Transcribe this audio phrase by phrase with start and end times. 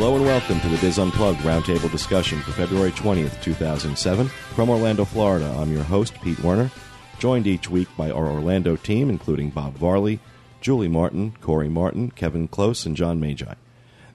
[0.00, 4.28] Hello and welcome to the DIS Unplugged Roundtable discussion for February 20th, 2007.
[4.28, 6.70] From Orlando, Florida, I'm your host, Pete Werner,
[7.18, 10.20] joined each week by our Orlando team, including Bob Varley,
[10.60, 13.54] Julie Martin, Corey Martin, Kevin Close, and John Magi.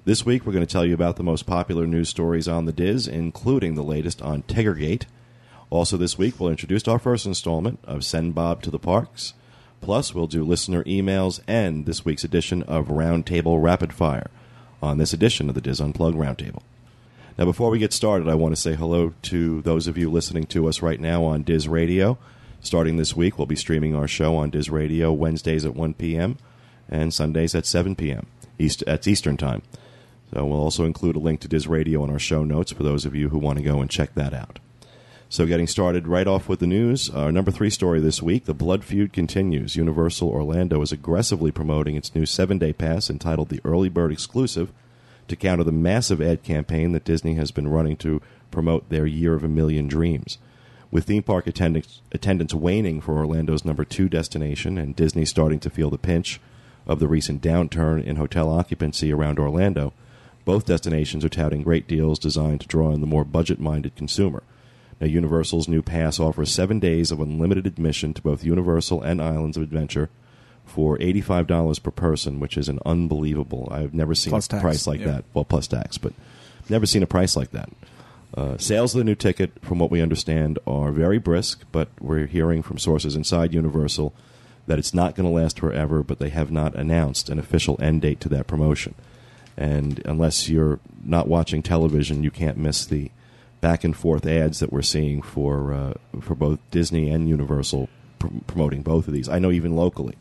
[0.05, 2.71] This week, we're going to tell you about the most popular news stories on the
[2.71, 5.03] DIS, including the latest on Tiggergate.
[5.69, 9.33] Also, this week, we'll introduce our first installment of Send Bob to the Parks.
[9.81, 14.29] Plus, we'll do listener emails and this week's edition of Roundtable Rapid Fire
[14.83, 16.61] on this edition of the DIS Unplugged Roundtable.
[17.37, 20.45] Now, before we get started, I want to say hello to those of you listening
[20.47, 22.17] to us right now on DIS Radio.
[22.61, 26.37] Starting this week, we'll be streaming our show on DIS Radio Wednesdays at 1 p.m.
[26.89, 28.27] and Sundays at 7 p.m.
[28.59, 29.63] East, that's Eastern Time.
[30.33, 33.05] So we'll also include a link to DIS Radio in our show notes for those
[33.05, 34.59] of you who want to go and check that out.
[35.33, 38.53] So, getting started right off with the news, our number three story this week the
[38.53, 39.75] Blood Feud continues.
[39.75, 44.71] Universal Orlando is aggressively promoting its new seven day pass entitled the Early Bird Exclusive
[45.27, 49.33] to counter the massive ad campaign that Disney has been running to promote their Year
[49.33, 50.37] of a Million Dreams.
[50.91, 55.71] With theme park attendance, attendance waning for Orlando's number two destination and Disney starting to
[55.71, 56.39] feel the pinch
[56.85, 59.93] of the recent downturn in hotel occupancy around Orlando,
[60.45, 64.43] both destinations are touting great deals designed to draw in the more budget minded consumer.
[65.03, 69.57] Now, Universal's new pass offers seven days of unlimited admission to both Universal and Islands
[69.57, 70.09] of Adventure
[70.63, 73.67] for $85 per person, which is an unbelievable.
[73.69, 75.07] I've never seen Plus a tax, price like yeah.
[75.07, 75.25] that.
[75.33, 76.13] Well, plus tax, but
[76.69, 77.69] never seen a price like that.
[78.33, 82.25] Uh, sales of the new ticket, from what we understand, are very brisk, but we're
[82.25, 84.13] hearing from sources inside Universal
[84.67, 88.03] that it's not going to last forever, but they have not announced an official end
[88.03, 88.95] date to that promotion.
[89.57, 93.11] And unless you're not watching television, you can't miss the
[93.63, 97.87] back and forth ads that we're seeing for uh, for both Disney and Universal
[98.19, 99.29] pr- promoting both of these.
[99.29, 100.15] I know even locally,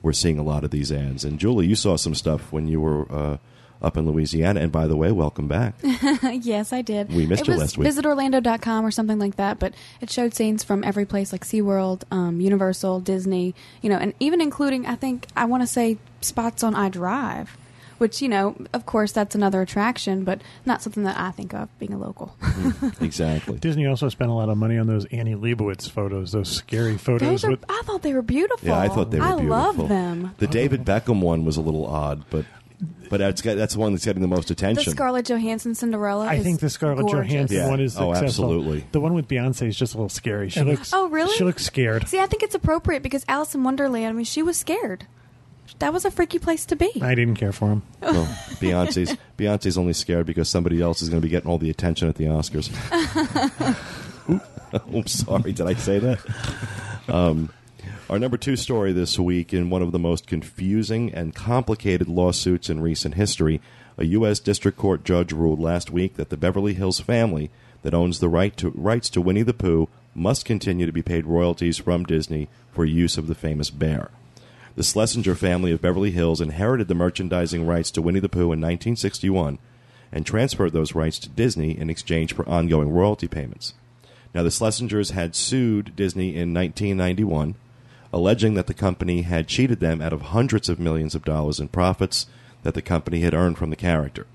[0.00, 1.24] we're seeing a lot of these ads.
[1.24, 3.38] And Julie, you saw some stuff when you were uh,
[3.82, 4.60] up in Louisiana.
[4.60, 5.74] And by the way, welcome back.
[6.22, 7.12] yes, I did.
[7.12, 7.88] We missed it you was last week.
[7.88, 12.40] visitorlando.com or something like that, but it showed scenes from every place like SeaWorld, um,
[12.40, 16.74] Universal, Disney, you know, and even including, I think, I want to say spots on
[16.74, 17.48] iDrive,
[17.98, 21.68] which, you know, of course, that's another attraction, but not something that I think of
[21.78, 22.34] being a local.
[22.40, 23.58] Mm, exactly.
[23.60, 27.28] Disney also spent a lot of money on those Annie Leibovitz photos, those scary photos
[27.28, 28.68] Those are, with I thought they were beautiful.
[28.68, 29.54] Yeah, I thought they were beautiful.
[29.54, 29.84] I beautiful.
[29.84, 30.34] love them.
[30.38, 32.44] The David Beckham one was a little odd, but
[33.10, 34.84] but that's that's the one that's getting the most attention.
[34.84, 34.90] The.
[34.92, 36.26] Scarlett Johansson Cinderella.
[36.26, 37.32] I is think the Scarlett gorgeous.
[37.32, 37.68] Johansson Yeah.
[37.68, 38.44] one is Oh, successful.
[38.52, 38.84] absolutely.
[38.92, 40.48] The one with Beyonce is just a little scary.
[40.50, 40.92] She looks.
[40.92, 41.34] Oh, really?
[41.34, 42.06] She looks scared.
[42.06, 45.06] See, I think it's appropriate because Alice in Wonderland, I mean, she was scared.
[45.78, 46.90] That was a freaky place to be.
[47.00, 47.82] I didn't care for him.
[48.00, 48.26] Well,
[48.60, 52.08] Beyonce's Beyonce's only scared because somebody else is going to be getting all the attention
[52.08, 52.70] at the Oscars.
[54.72, 56.18] I'm sorry, did I say that?
[57.08, 57.50] Um,
[58.10, 62.68] our number two story this week in one of the most confusing and complicated lawsuits
[62.70, 63.60] in recent history,
[63.96, 64.40] a U.S.
[64.40, 67.50] District Court judge ruled last week that the Beverly Hills family
[67.82, 71.26] that owns the right to, rights to Winnie the Pooh must continue to be paid
[71.26, 74.10] royalties from Disney for use of the famous bear.
[74.78, 78.60] The Schlesinger family of Beverly Hills inherited the merchandising rights to Winnie the Pooh in
[78.60, 79.58] 1961
[80.12, 83.74] and transferred those rights to Disney in exchange for ongoing royalty payments.
[84.32, 87.56] Now, the Schlesingers had sued Disney in 1991,
[88.12, 91.66] alleging that the company had cheated them out of hundreds of millions of dollars in
[91.66, 92.26] profits
[92.62, 94.28] that the company had earned from the character.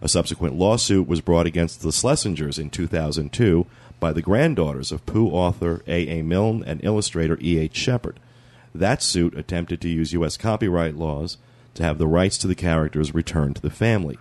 [0.00, 3.66] A subsequent lawsuit was brought against the Schlesingers in 2002
[3.98, 6.20] by the granddaughters of Pooh author A.
[6.20, 6.22] A.
[6.22, 7.58] Milne and illustrator E.
[7.58, 7.74] H.
[7.74, 8.20] Shepard.
[8.74, 10.36] That suit attempted to use U.S.
[10.36, 11.36] copyright laws
[11.74, 14.18] to have the rights to the characters returned to the family.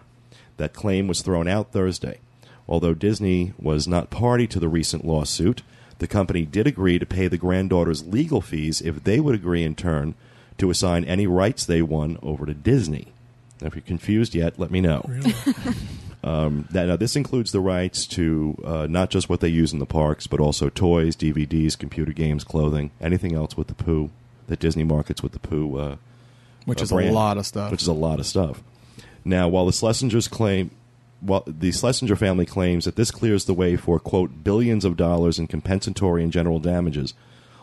[0.58, 2.20] That claim was thrown out Thursday.
[2.68, 5.64] Although Disney was not party to the recent lawsuit,
[6.00, 9.76] the company did agree to pay the granddaughters legal fees if they would agree in
[9.76, 10.16] turn
[10.58, 13.08] to assign any rights they won over to Disney.
[13.62, 15.10] Now, if you're confused yet, let me know.
[16.22, 19.80] Um, that, now, this includes the rights to uh, not just what they use in
[19.80, 24.10] the parks, but also toys, DVDs, computer games, clothing, anything else with the Pooh
[24.50, 25.78] that Disney markets with the Pooh.
[25.78, 25.96] Uh,
[26.66, 27.72] which uh, is brand, a lot of stuff.
[27.72, 28.62] Which is a lot of stuff.
[29.24, 30.72] Now, while the Schlesingers claim,
[31.22, 35.40] while the Schlesinger family claims that this clears the way for quote billions of dollars
[35.40, 37.14] in compensatory and general damages,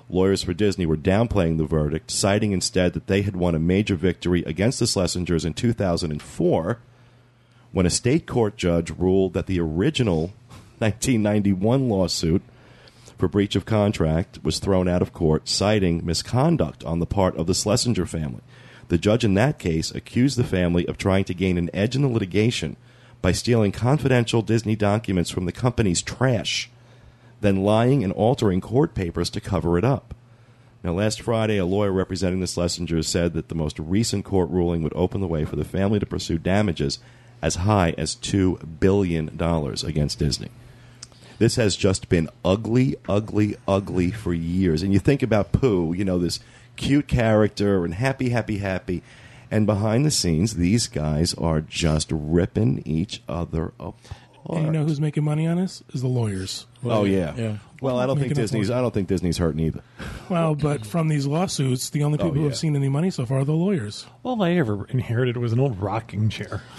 [0.09, 3.97] lawyers for Disney were downplaying the verdict, citing instead that they had won a major
[3.97, 6.79] victory against the Schlesingers in 2004
[7.73, 10.33] when a state court judge ruled that the original
[10.79, 12.43] 1991 lawsuit
[13.18, 17.46] for breach of contract was thrown out of court, citing misconduct on the part of
[17.46, 18.42] the Schlesinger family.
[18.88, 22.02] The judge in that case accused the family of trying to gain an edge in
[22.02, 22.76] the litigation
[23.22, 26.70] by stealing confidential Disney documents from the company's trash,
[27.40, 30.14] then lying and altering court papers to cover it up.
[30.84, 34.82] Now, last Friday, a lawyer representing the Schlesingers said that the most recent court ruling
[34.82, 37.00] would open the way for the family to pursue damages
[37.42, 40.50] as high as two billion dollars against Disney.
[41.38, 44.83] This has just been ugly, ugly, ugly for years.
[44.83, 46.41] And you think about Pooh, you know, this
[46.77, 49.03] cute character and happy, happy, happy.
[49.50, 53.94] And behind the scenes, these guys are just ripping each other apart.
[54.49, 55.83] And you know who's making money on this?
[55.93, 56.67] Is the lawyers.
[56.85, 57.35] Oh yeah.
[57.37, 57.56] Yeah.
[57.81, 58.70] Well, I don't think Disney's.
[58.70, 59.82] I don't think Disney's hurting either.
[60.28, 62.49] Well, but from these lawsuits, the only Oh, people who yeah.
[62.49, 64.06] have seen any money so far are the lawyers.
[64.23, 66.62] All I ever inherited was an old rocking chair.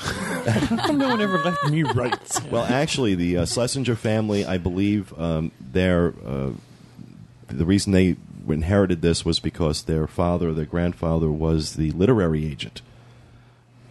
[0.92, 2.42] No one ever left me rights?
[2.46, 6.52] Well, actually, the uh, Schlesinger family, I believe, um, their uh,
[7.48, 8.16] the reason they
[8.48, 12.82] inherited this was because their father, their grandfather, was the literary agent,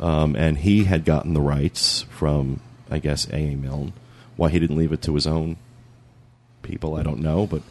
[0.01, 2.61] um, and he had gotten the rights from,
[2.91, 3.37] I guess, A.
[3.37, 3.55] A.
[3.57, 3.93] Milne.
[4.37, 5.57] Why he didn't leave it to his own
[6.67, 7.63] people, I don't know, but.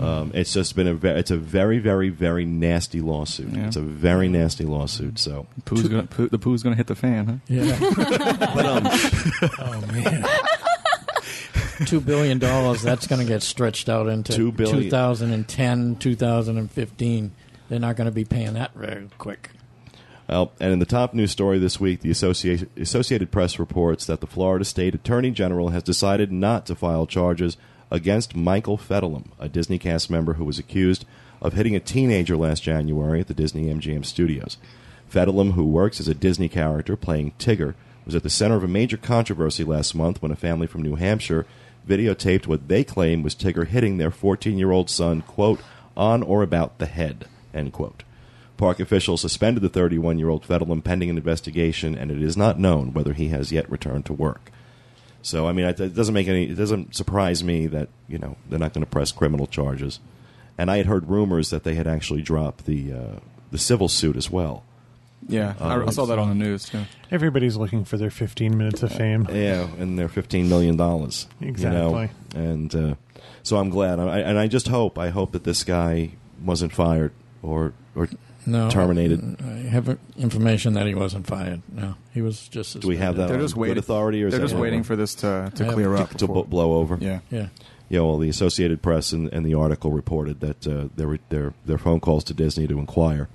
[0.00, 3.50] Um, it's just been a ve- it's a very very very nasty lawsuit.
[3.52, 3.66] Yeah.
[3.66, 5.18] It's a very nasty lawsuit.
[5.18, 7.34] So Pooh's gonna, Pooh, the poo's going to hit the fan, huh?
[7.46, 7.78] Yeah.
[8.54, 8.86] but um,
[9.58, 10.24] Oh man,
[11.84, 12.80] Two billion dollars.
[12.82, 14.84] That's going to get stretched out into Two billion.
[14.84, 17.32] 2010, 2015.
[17.68, 19.50] They're not going to be paying that very quick.
[20.28, 24.20] Well, and in the top news story this week, the Associated, Associated Press reports that
[24.20, 27.56] the Florida State Attorney General has decided not to file charges
[27.92, 31.04] against Michael Fettelum, a Disney cast member who was accused
[31.42, 34.56] of hitting a teenager last January at the Disney MGM studios.
[35.12, 37.74] Fettelum, who works as a Disney character playing Tigger,
[38.06, 40.96] was at the center of a major controversy last month when a family from New
[40.96, 41.46] Hampshire
[41.86, 45.60] videotaped what they claim was Tigger hitting their 14 year old son, quote,
[45.94, 48.04] on or about the head, end quote.
[48.56, 52.58] Park officials suspended the 31 year old Fettelum pending an investigation, and it is not
[52.58, 54.50] known whether he has yet returned to work.
[55.22, 56.50] So, I mean, it it doesn't make any.
[56.50, 60.00] It doesn't surprise me that you know they're not going to press criminal charges.
[60.58, 63.20] And I had heard rumors that they had actually dropped the uh,
[63.50, 64.64] the civil suit as well.
[65.28, 66.82] Yeah, I, I saw that on the news too.
[67.10, 69.28] Everybody's looking for their 15 minutes of fame.
[69.30, 71.28] Yeah, and they're fifteen million dollars.
[71.40, 72.10] Exactly.
[72.34, 72.94] And uh,
[73.42, 76.10] so I'm glad, I, and I just hope, I hope that this guy
[76.44, 78.08] wasn't fired or or
[78.44, 78.68] No.
[78.70, 79.36] terminated.
[79.40, 81.62] I have information that he wasn't fired.
[81.72, 82.80] No, he was just.
[82.80, 83.78] Do we have that They're on just good waiting.
[83.78, 86.10] authority, or They're just waiting for this to, to clear up.
[86.10, 86.98] to before- b- blow over?
[87.00, 87.20] Yeah.
[87.30, 87.48] Yeah.
[87.88, 91.76] Yeah, well, the Associated Press and, and the article reported that uh, their, their their
[91.78, 93.28] phone calls to Disney to inquire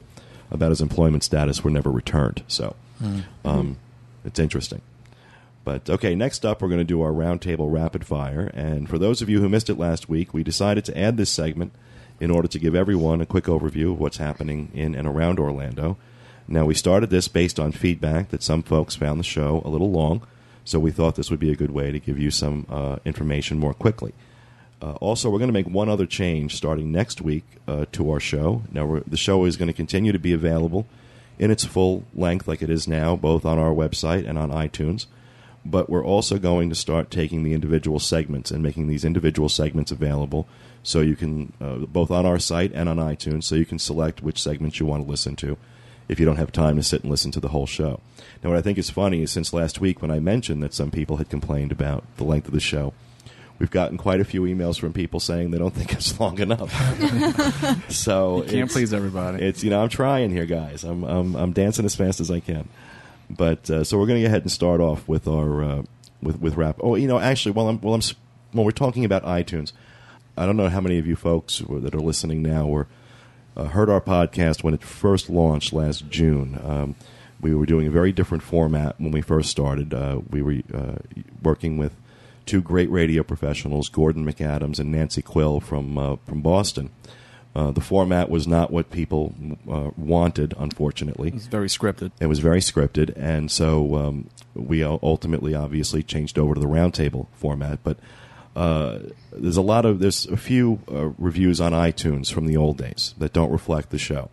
[0.49, 2.41] about his employment status were never returned.
[2.47, 2.75] So,
[3.45, 3.77] um,
[4.25, 4.81] it's interesting.
[5.63, 8.49] But okay, next up, we're going to do our roundtable rapid fire.
[8.53, 11.29] And for those of you who missed it last week, we decided to add this
[11.29, 11.73] segment
[12.19, 15.97] in order to give everyone a quick overview of what's happening in and around Orlando.
[16.47, 19.91] Now, we started this based on feedback that some folks found the show a little
[19.91, 20.25] long,
[20.63, 23.59] so we thought this would be a good way to give you some uh, information
[23.59, 24.13] more quickly.
[24.81, 28.19] Uh, also, we're going to make one other change starting next week uh, to our
[28.19, 28.63] show.
[28.71, 30.85] Now, the show is going to continue to be available
[31.39, 35.07] in its full length, like it is now, both on our website and on iTunes.
[35.65, 39.91] But we're also going to start taking the individual segments and making these individual segments
[39.91, 40.47] available,
[40.87, 44.23] so you can uh, both on our site and on iTunes, so you can select
[44.23, 45.57] which segments you want to listen to
[46.07, 47.99] if you don't have time to sit and listen to the whole show.
[48.41, 50.89] Now, what I think is funny is since last week when I mentioned that some
[50.89, 52.93] people had complained about the length of the show,
[53.59, 56.71] we've gotten quite a few emails from people saying they don't think it's long enough.
[57.91, 59.43] so You can't it's- please everybody.
[59.43, 60.85] It's you know I'm trying here, guys.
[60.85, 62.69] I'm I'm, I'm dancing as fast as I can.
[63.29, 65.83] But uh, so we're going to go ahead and start off with our uh,
[66.21, 66.77] with with rap.
[66.79, 68.01] Oh, you know, actually, while I'm while I'm
[68.53, 69.73] while we're talking about iTunes,
[70.37, 72.87] I don't know how many of you folks that are listening now were
[73.55, 76.59] uh, heard our podcast when it first launched last June.
[76.63, 76.95] Um,
[77.41, 79.93] we were doing a very different format when we first started.
[79.93, 80.97] Uh, we were uh,
[81.41, 81.95] working with
[82.45, 86.91] two great radio professionals, Gordon McAdams and Nancy Quill from uh, from Boston.
[87.55, 89.33] Uh, the format was not what people
[89.67, 91.31] uh, wanted, unfortunately.
[91.35, 92.11] it's very scripted.
[92.19, 97.25] It was very scripted, and so um, we ultimately, obviously, changed over to the roundtable
[97.33, 97.79] format.
[97.83, 97.97] But
[98.57, 98.99] uh,
[99.31, 103.13] there's a lot of there's a few uh, reviews on iTunes from the old days
[103.19, 104.31] that don't reflect the show,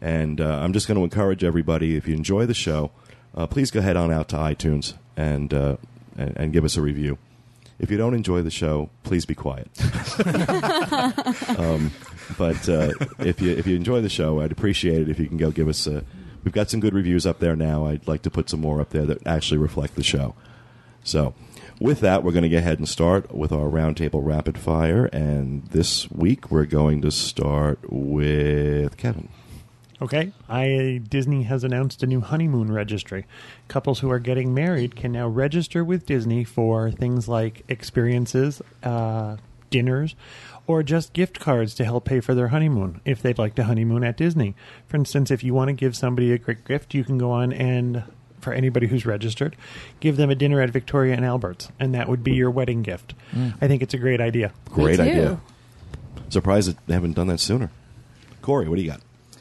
[0.00, 2.90] and uh, I'm just going to encourage everybody if you enjoy the show,
[3.34, 5.76] uh, please go head on out to iTunes and, uh,
[6.16, 7.18] and and give us a review.
[7.78, 9.68] If you don't enjoy the show, please be quiet.
[11.58, 11.90] um,
[12.38, 12.66] but
[13.18, 15.68] if you if you enjoy the show, I'd appreciate it if you can go give
[15.68, 16.02] us a.
[16.44, 17.84] We've got some good reviews up there now.
[17.84, 20.34] I'd like to put some more up there that actually reflect the show.
[21.04, 21.34] So,
[21.80, 25.06] with that, we're going to go ahead and start with our roundtable rapid fire.
[25.06, 29.28] And this week, we're going to start with Kevin.
[30.02, 30.32] Okay.
[30.48, 33.26] I Disney has announced a new honeymoon registry.
[33.68, 39.36] Couples who are getting married can now register with Disney for things like experiences, uh,
[39.68, 40.16] dinners,
[40.66, 44.02] or just gift cards to help pay for their honeymoon if they'd like to honeymoon
[44.02, 44.54] at Disney.
[44.88, 47.52] For instance, if you want to give somebody a great gift, you can go on
[47.52, 48.04] and
[48.40, 49.56] for anybody who's registered.
[50.00, 53.14] Give them a dinner at Victoria and Albert's, and that would be your wedding gift.
[53.60, 54.52] I think it's a great idea.
[54.66, 55.02] Great too.
[55.02, 55.40] idea.
[56.28, 57.70] Surprised that they haven't done that sooner.
[58.42, 59.00] Corey, what do you got?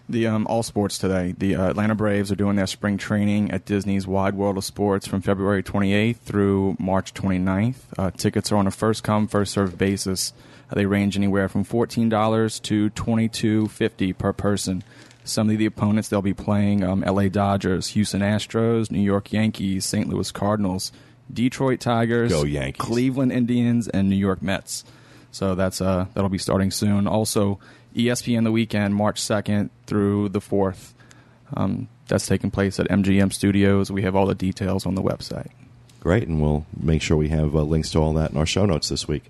[0.10, 1.36] The um, all sports today.
[1.38, 5.06] The uh, Atlanta Braves are doing their spring training at Disney's Wide World of Sports
[5.06, 7.76] from February 28th through March 29th.
[7.96, 10.34] Uh, tickets are on a first come first served basis.
[10.72, 14.84] Uh, they range anywhere from fourteen dollars to twenty two fifty per person.
[15.24, 17.30] Some of the opponents they'll be playing: um, L.A.
[17.30, 20.08] Dodgers, Houston Astros, New York Yankees, St.
[20.08, 20.92] Louis Cardinals,
[21.32, 22.84] Detroit Tigers, Go Yankees.
[22.84, 24.84] Cleveland Indians, and New York Mets.
[25.32, 27.08] So that's uh, that'll be starting soon.
[27.08, 27.60] Also,
[27.96, 30.94] ESPN the weekend, March second through the fourth.
[31.56, 33.92] Um, that's taking place at MGM Studios.
[33.92, 35.50] We have all the details on the website.
[36.00, 38.66] Great, and we'll make sure we have uh, links to all that in our show
[38.66, 39.26] notes this week.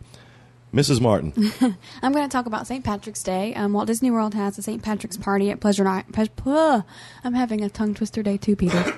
[0.74, 1.02] Mrs.
[1.02, 1.34] Martin,
[2.04, 2.84] I'm going to talk about St.
[2.84, 3.56] Patrick's Day.
[3.56, 4.84] Um, Walt Disney World has a St.
[4.84, 6.86] Patrick's party at Pleasure Island.
[7.24, 8.94] I'm having a tongue twister day too, Peter.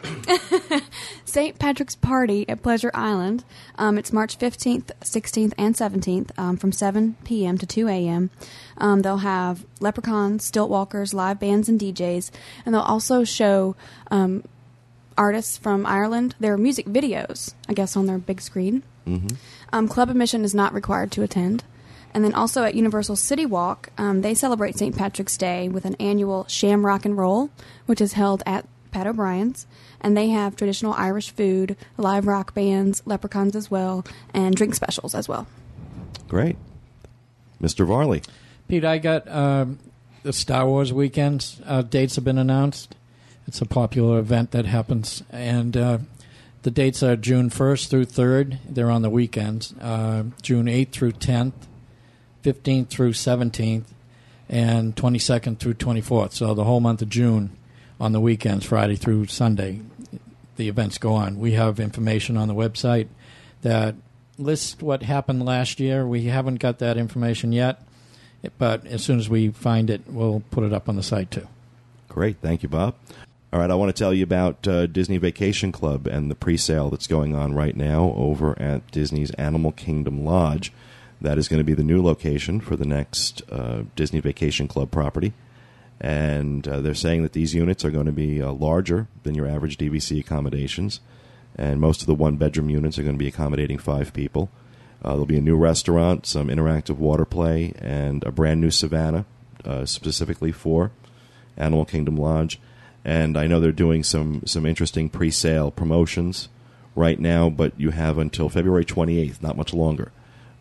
[1.26, 1.58] St.
[1.58, 3.46] Patrick's Party at Pleasure Island.
[3.78, 7.58] Um, it's March 15th, 16th, and 17th um, from 7 p.m.
[7.58, 8.32] to 2 a.m.
[8.78, 12.32] Um, they'll have leprechauns, stilt walkers, live bands, and DJs.
[12.66, 13.78] And they'll also show
[14.10, 14.44] um,
[15.18, 18.84] artists from Ireland their music videos, I guess, on their big screen.
[19.74, 21.64] Um, club admission is not required to attend.
[22.14, 24.96] And then also at Universal City Walk, um, they celebrate St.
[24.96, 27.50] Patrick's Day with an annual Sham Rock and Roll,
[27.86, 29.66] which is held at Pat O'Brien's.
[30.02, 35.16] And they have traditional Irish food, live rock bands, leprechauns as well, and drink specials
[35.16, 35.48] as well.
[36.28, 36.58] great.
[37.62, 37.86] Mr.
[37.86, 38.24] Varley,
[38.68, 39.78] Pete, I got um,
[40.24, 41.62] the Star Wars weekends.
[41.64, 42.96] Uh, dates have been announced.
[43.48, 45.98] It's a popular event that happens, and uh,
[46.64, 48.58] the dates are June 1st through 3rd.
[48.70, 49.74] They're on the weekends.
[49.80, 51.54] Uh, June 8th through 10th,
[52.44, 53.86] 15th through 17th,
[54.48, 56.34] and 22nd through 24th.
[56.34, 57.58] So the whole month of June
[58.00, 59.82] on the weekends, Friday through Sunday,
[60.58, 61.40] the events go on.
[61.40, 63.08] We have information on the website
[63.62, 63.96] that
[64.38, 66.06] lists what happened last year.
[66.06, 67.82] We haven't got that information yet,
[68.58, 71.48] but as soon as we find it, we'll put it up on the site too.
[72.10, 72.38] Great.
[72.42, 72.96] Thank you, Bob.
[73.54, 76.56] All right, I want to tell you about uh, Disney Vacation Club and the pre
[76.56, 80.72] sale that's going on right now over at Disney's Animal Kingdom Lodge.
[81.20, 84.90] That is going to be the new location for the next uh, Disney Vacation Club
[84.90, 85.34] property.
[86.00, 89.50] And uh, they're saying that these units are going to be uh, larger than your
[89.50, 91.02] average DVC accommodations.
[91.58, 94.50] And most of the one bedroom units are going to be accommodating five people.
[95.04, 99.26] Uh, there'll be a new restaurant, some interactive water play, and a brand new savannah
[99.66, 100.92] uh, specifically for
[101.58, 102.58] Animal Kingdom Lodge.
[103.04, 106.50] And I know they're doing some, some interesting pre sale promotions
[106.96, 110.12] right now, but you have until February 28th, not much longer,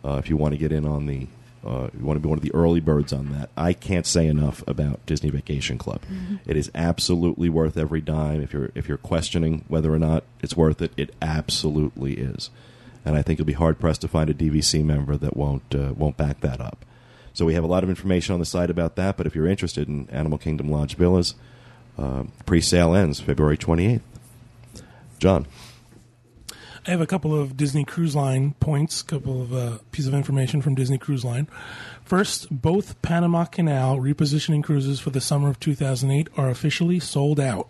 [0.05, 1.27] uh, if you want to get in on the.
[1.63, 3.51] Uh, you want to be one of the early birds on that.
[3.55, 6.01] I can't say enough about Disney Vacation Club.
[6.47, 8.41] It is absolutely worth every dime.
[8.41, 12.49] If you're if you're questioning whether or not it's worth it, it absolutely is.
[13.05, 15.93] And I think you'll be hard pressed to find a DVC member that won't uh,
[15.95, 16.87] won't back that up.
[17.35, 19.19] So we have a lot of information on the site about that.
[19.19, 21.35] But if you're interested in Animal Kingdom Lodge villas,
[21.99, 24.01] uh, pre-sale ends February 28th.
[25.19, 25.47] John,
[26.87, 30.15] I have a couple of Disney Cruise Line points, a couple of uh, piece of
[30.15, 31.47] information from Disney Cruise Line.
[32.05, 37.69] First, both Panama Canal repositioning cruises for the summer of 2008 are officially sold out.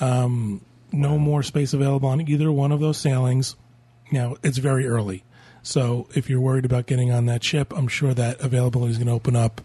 [0.00, 0.60] Um,
[0.92, 3.56] no more space available on either one of those sailings.
[4.12, 5.24] Now, it's very early.
[5.62, 9.08] So if you're worried about getting on that ship, I'm sure that availability is going
[9.08, 9.60] to open up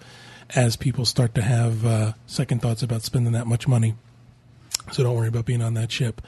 [0.54, 3.96] as people start to have uh, second thoughts about spending that much money.
[4.92, 6.22] So don't worry about being on that ship.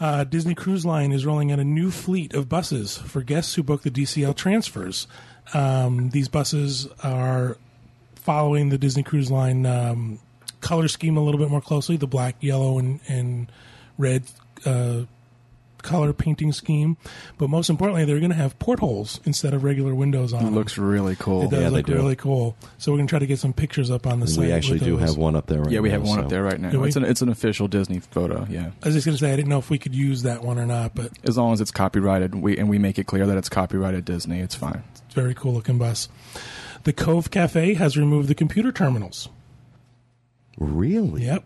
[0.00, 3.62] Uh, Disney Cruise Line is rolling out a new fleet of buses for guests who
[3.62, 5.08] book the DCL transfers.
[5.52, 7.56] Um, these buses are
[8.14, 10.20] following the Disney Cruise Line um,
[10.60, 13.50] color scheme a little bit more closely the black, yellow, and, and
[13.96, 14.24] red
[14.64, 15.02] uh,
[15.82, 16.96] color painting scheme.
[17.38, 20.54] But most importantly, they're going to have portholes instead of regular windows on It them.
[20.54, 21.42] looks really cool.
[21.42, 21.94] It does Yeah, they look do.
[21.94, 22.56] really cool.
[22.78, 24.38] So we're going to try to get some pictures up on the site.
[24.46, 25.08] we actually do those.
[25.10, 26.70] have one up there right Yeah, we now, have one so- up there right now.
[26.70, 26.88] Do we?
[26.88, 28.46] It's an it's an official Disney photo.
[28.50, 30.42] Yeah, I was just going to say I didn't know if we could use that
[30.42, 33.26] one or not, but as long as it's copyrighted, we and we make it clear
[33.26, 34.82] that it's copyrighted Disney, it's fine.
[35.06, 36.08] it's a very cool looking bus.
[36.84, 39.28] The Cove Cafe has removed the computer terminals.
[40.58, 41.24] Really?
[41.26, 41.44] Yep.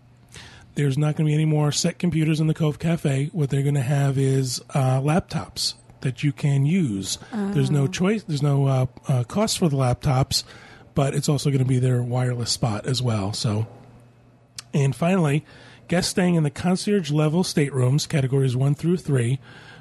[0.75, 3.31] There's not going to be any more set computers in the Cove Cafe.
[3.33, 7.19] What they're going to have is uh, laptops that you can use.
[7.33, 8.23] There's no choice.
[8.23, 10.45] There's no uh, uh, cost for the laptops,
[10.95, 13.33] but it's also going to be their wireless spot as well.
[13.33, 13.67] So,
[14.75, 15.45] and finally,
[15.89, 19.39] guests staying in the concierge level staterooms, categories one through three,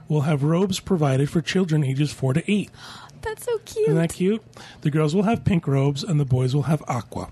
[0.07, 2.69] will have robes provided for children ages four to eight.
[3.21, 3.87] That's so cute.
[3.87, 4.43] Isn't that cute?
[4.81, 7.29] The girls will have pink robes and the boys will have aqua.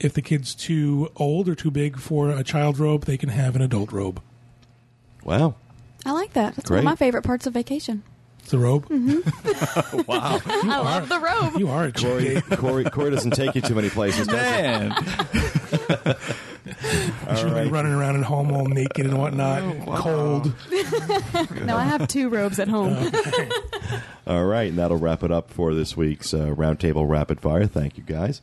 [0.00, 3.54] If the kid's too old or too big for a child robe, they can have
[3.54, 4.20] an adult robe.
[5.24, 5.56] Wow.
[6.06, 6.56] I like that.
[6.56, 6.78] That's Great.
[6.78, 8.02] one of my favorite parts of vacation.
[8.40, 8.86] It's the robe.
[10.06, 10.40] Wow.
[10.46, 11.58] I love the robe.
[11.58, 12.58] You are a Corey, cheapskate.
[12.58, 14.62] Corey, Corey doesn't take you too many places, does he?
[14.62, 14.92] Man,
[17.30, 17.64] You should right.
[17.64, 20.52] be running around at home all naked and whatnot, cold.
[21.64, 23.12] No, I have two robes at home.
[24.26, 27.66] All right, and that'll wrap it up for this week's uh, Roundtable Rapid Fire.
[27.66, 28.40] Thank you, guys.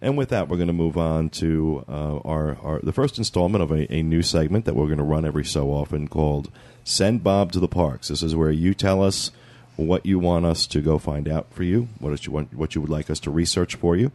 [0.00, 3.62] And with that, we're going to move on to uh, our, our the first installment
[3.62, 6.50] of a, a new segment that we're going to run every so often called
[6.84, 9.30] "Send Bob to the Parks." This is where you tell us
[9.76, 12.80] what you want us to go find out for you, what you want, what you
[12.82, 14.12] would like us to research for you,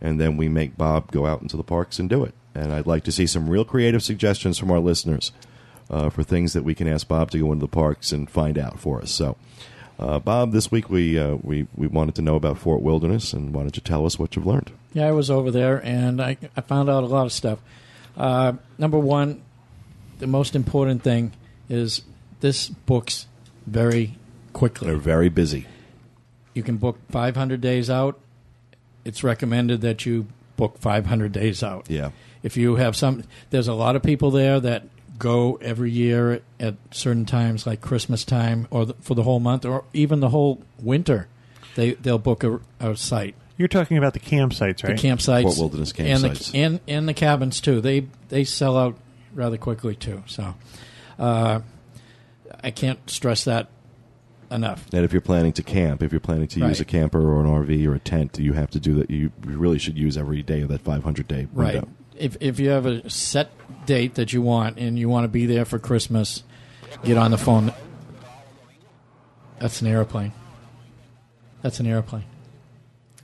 [0.00, 2.34] and then we make Bob go out into the parks and do it.
[2.54, 5.32] And I'd like to see some real creative suggestions from our listeners
[5.90, 8.56] uh, for things that we can ask Bob to go into the parks and find
[8.56, 9.10] out for us.
[9.10, 9.36] So.
[9.98, 13.54] Uh, Bob, this week we, uh, we we wanted to know about Fort Wilderness, and
[13.54, 14.72] why don't you tell us what you've learned?
[14.92, 17.58] Yeah, I was over there and I, I found out a lot of stuff.
[18.16, 19.42] Uh, number one,
[20.18, 21.32] the most important thing
[21.68, 22.02] is
[22.40, 23.26] this books
[23.66, 24.16] very
[24.52, 24.88] quickly.
[24.88, 25.66] They're very busy.
[26.54, 28.20] You can book 500 days out.
[29.04, 31.90] It's recommended that you book 500 days out.
[31.90, 32.10] Yeah,
[32.42, 34.84] If you have some, there's a lot of people there that
[35.18, 39.64] go every year at certain times, like Christmas time, or the, for the whole month,
[39.64, 41.28] or even the whole winter.
[41.74, 43.34] They they'll book a, a site.
[43.56, 44.96] You're talking about the campsites, right?
[44.96, 46.52] The campsites, Fort Wilderness and campsites.
[46.52, 47.80] the, and and the cabins too.
[47.80, 48.96] They they sell out
[49.32, 50.22] rather quickly too.
[50.26, 50.54] So,
[51.18, 51.60] uh,
[52.62, 53.68] I can't stress that
[54.50, 54.86] enough.
[54.92, 57.46] and if you're planning to camp, if you're planning to use a camper or an
[57.46, 59.10] RV or a tent, you have to do that.
[59.10, 61.80] You really should use every day of that 500 day window.
[61.80, 61.88] Right.
[62.16, 63.50] If if you have a set
[63.86, 66.42] date that you want and you want to be there for Christmas,
[67.04, 67.72] get on the phone.
[69.58, 70.32] That's an airplane.
[71.62, 72.24] That's an airplane.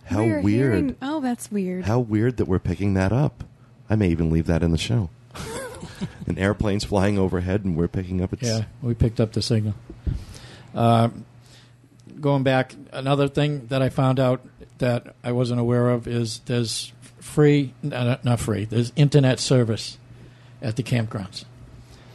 [0.05, 0.73] How We're weird!
[0.75, 1.85] hearing- oh, that's weird.
[1.85, 3.45] How weird that we're picking that up.
[3.89, 5.11] I may even leave that in the show.
[6.27, 8.43] An airplane's flying overhead, and we're picking up its.
[8.43, 9.75] Yeah, we picked up the signal.
[10.75, 11.11] Uh,
[12.21, 14.41] going back, another thing that I found out
[14.79, 19.99] that I wasn't aware of is there's free, not not free, there's internet service
[20.63, 21.45] at the campgrounds.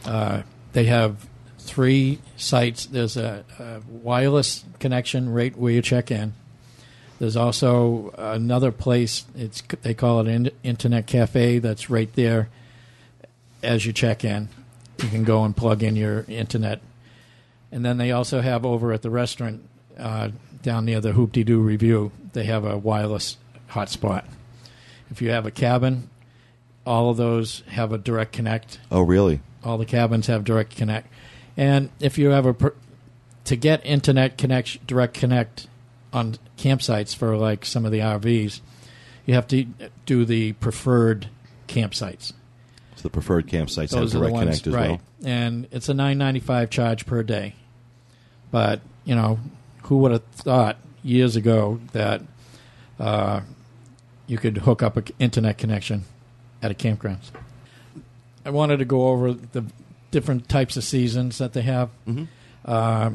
[0.04, 0.42] Uh,
[0.72, 1.26] they have
[1.58, 2.86] three sites.
[2.86, 6.34] There's a, a wireless connection right where you check in.
[7.18, 9.24] There's also another place.
[9.34, 11.58] It's they call it an internet cafe.
[11.58, 12.48] That's right there
[13.62, 14.48] as you check in.
[15.02, 16.80] You can go and plug in your internet.
[17.72, 20.30] And then they also have over at the restaurant uh,
[20.62, 23.36] down near the Hoop Doo Review, they have a wireless
[23.70, 24.24] hotspot.
[25.10, 26.10] If you have a cabin,
[26.84, 28.80] all of those have a direct connect.
[28.90, 29.40] Oh, really?
[29.64, 31.08] All the cabins have direct connect.
[31.56, 32.74] And if you have a per-
[33.44, 35.66] to get internet connection, direct connect
[36.12, 38.60] on campsites for like some of the RVs,
[39.24, 39.66] you have to
[40.04, 41.28] do the preferred
[41.68, 42.32] campsites.
[42.96, 44.90] So the preferred campsites Those have direct ones, connect as right?
[44.90, 45.00] well.
[45.24, 47.54] And it's a nine ninety five charge per day.
[48.50, 49.38] But you know,
[49.84, 52.22] who would have thought years ago that
[52.98, 53.40] uh,
[54.26, 56.04] you could hook up an internet connection
[56.62, 57.20] at a campground?
[58.44, 59.64] I wanted to go over the
[60.10, 61.90] different types of seasons that they have.
[62.06, 62.28] Mhm.
[62.64, 63.10] Uh,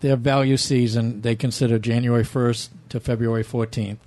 [0.00, 3.98] their value season they consider January first to February fourteenth.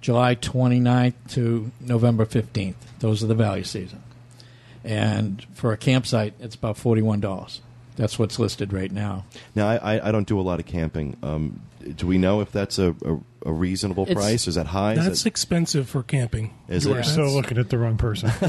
[0.00, 2.76] July 29th to November 15th.
[3.00, 4.00] Those are the value season.
[4.84, 7.60] And for a campsite, it's about $41.
[7.96, 9.24] That's what's listed right now.
[9.56, 11.16] Now, I, I, I don't do a lot of camping.
[11.20, 11.60] Um,
[11.96, 14.48] do we know if that's a, a, a reasonable It's- price?
[14.48, 14.92] Is that high?
[14.94, 16.52] Is That's that- expensive for camping.
[16.68, 16.98] Is You it?
[16.98, 18.30] are so looking at the wrong person.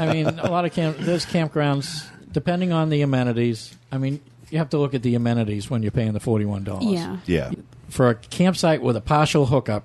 [0.00, 3.76] I mean, a lot of camp, there's campgrounds, depending on the amenities.
[3.92, 6.92] I mean, you have to look at the amenities when you're paying the $41.
[6.92, 7.18] yeah.
[7.26, 7.50] yeah.
[7.88, 9.84] For a campsite with a partial hookup,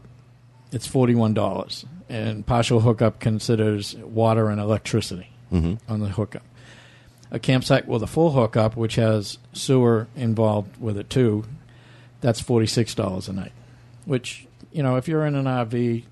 [0.72, 1.86] it's $41.
[2.10, 5.30] And partial hookup considers water and electricity.
[5.50, 6.44] hmm on the hookup.
[7.32, 11.46] A campsite with a full hookup, which has sewer involved with it too,
[12.26, 13.52] that's forty six dollars a night.
[14.06, 16.04] Which you know, if you're in an RV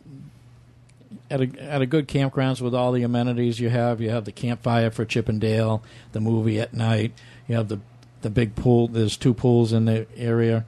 [1.32, 4.32] at a at a good campgrounds with all the amenities you have, you have the
[4.32, 7.14] campfire for Chip and Dale, the movie at night,
[7.48, 7.80] you have the
[8.22, 8.88] the big pool.
[8.88, 10.66] There's two pools in the area.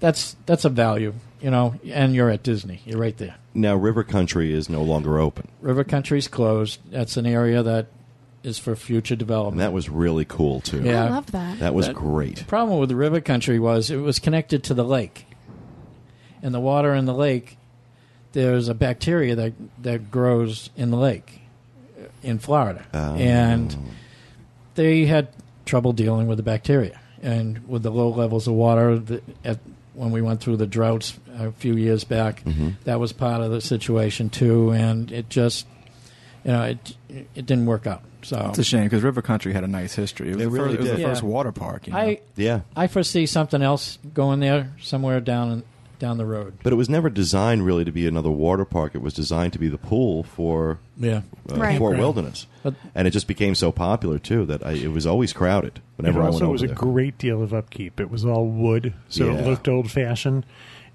[0.00, 2.80] That's that's a value, you know, and you're at Disney.
[2.84, 3.36] You're right there.
[3.54, 5.46] Now, River Country is no longer open.
[5.60, 6.80] River Country's closed.
[6.90, 7.86] That's an area that
[8.42, 9.54] is for future development.
[9.54, 10.82] And that was really cool, too.
[10.82, 11.04] Yeah.
[11.06, 11.58] I love that.
[11.58, 12.36] That was That- great.
[12.36, 15.26] The problem with the river country was it was connected to the lake.
[16.42, 17.58] And the water in the lake,
[18.32, 21.40] there's a bacteria that, that grows in the lake
[22.00, 22.84] uh, in Florida.
[22.94, 23.14] Oh.
[23.16, 23.76] And
[24.74, 25.28] they had
[25.66, 26.98] trouble dealing with the bacteria.
[27.22, 29.58] And with the low levels of water, the, at,
[29.92, 32.76] when we went through the droughts a few years back, Mhm.
[32.84, 34.70] that was part of the situation too.
[34.70, 35.66] And it just,
[36.42, 36.96] you know, it,
[37.34, 38.00] it didn't work out.
[38.22, 40.28] So It's a shame because River Country had a nice history.
[40.30, 40.96] It was, It the, really first, it was did.
[40.96, 41.08] the Yeah.
[41.08, 41.86] first water park.
[41.86, 41.98] You know?
[41.98, 42.60] I Yeah.
[42.76, 45.62] I foresee something else going there somewhere down
[45.98, 46.54] down the road.
[46.62, 48.94] But it was never designed really to be another water park.
[48.94, 51.20] It was designed to be the pool for Yeah.
[51.52, 51.76] uh, Right.
[51.78, 51.98] Fort Campground.
[51.98, 55.80] Wilderness, But- and it just became so popular too that I, it was always crowded
[55.96, 56.74] whenever I went also over was a there.
[56.74, 58.00] great deal of upkeep.
[58.00, 59.40] It was all wood, so Yeah.
[59.40, 60.46] it looked old fashioned.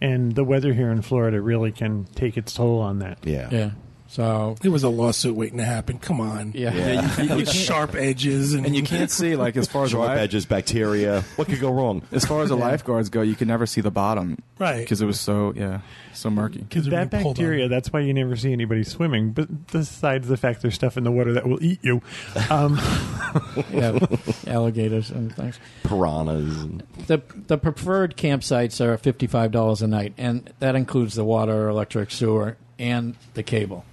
[0.01, 3.19] And the weather here in Florida really can take its toll on that.
[3.23, 3.47] yeah.
[3.51, 3.69] Yeah.
[4.07, 5.97] So it was a lawsuit waiting to happen.
[5.97, 6.51] Come on.
[6.55, 6.73] yeah.
[6.73, 7.17] Yeah.
[7.21, 9.91] you, you With can't, sharp edges and, and you can't see like as far as
[9.91, 11.21] Sharp li- edges, bacteria.
[11.35, 12.03] What could go wrong?
[12.11, 15.05] as far as the lifeguards go, you can never see the bottom right because it
[15.05, 15.81] was so yeah
[16.13, 16.65] so murky.
[16.69, 17.43] Kids are that being pulled on.
[17.43, 19.31] bacteria, that's why you never see anybody swimming.
[19.31, 22.01] But besides the fact there's stuff in the water that will eat you.
[22.49, 22.75] Um,
[23.71, 23.97] yeah,
[24.47, 25.59] alligators and things.
[25.83, 26.61] Piranhas.
[26.61, 31.25] And, The the preferred campsites are fifty five dollars a night, and that includes the
[31.25, 33.83] water, electric, sewer, and the cable